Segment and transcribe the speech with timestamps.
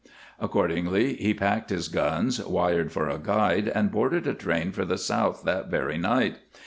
[0.39, 4.97] Accordingly, he packed his guns, wired for a guide, and boarded a train for the
[4.97, 6.39] South that very night.